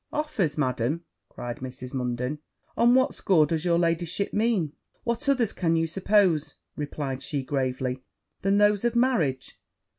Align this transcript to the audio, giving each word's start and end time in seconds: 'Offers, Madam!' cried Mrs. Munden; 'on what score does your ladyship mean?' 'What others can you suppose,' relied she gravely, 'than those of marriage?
'Offers, 0.11 0.57
Madam!' 0.57 1.03
cried 1.29 1.57
Mrs. 1.57 1.93
Munden; 1.93 2.39
'on 2.75 2.95
what 2.95 3.13
score 3.13 3.45
does 3.45 3.63
your 3.63 3.77
ladyship 3.77 4.33
mean?' 4.33 4.73
'What 5.03 5.29
others 5.29 5.53
can 5.53 5.75
you 5.75 5.85
suppose,' 5.85 6.55
relied 6.75 7.21
she 7.21 7.43
gravely, 7.43 8.01
'than 8.41 8.57
those 8.57 8.83
of 8.83 8.95
marriage? 8.95 9.59